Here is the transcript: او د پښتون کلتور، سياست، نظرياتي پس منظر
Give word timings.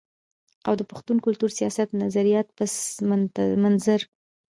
او 0.67 0.73
د 0.79 0.81
پښتون 0.91 1.17
کلتور، 1.25 1.49
سياست، 1.59 1.89
نظرياتي 2.03 2.51
پس 2.57 2.73
منظر 3.63 4.01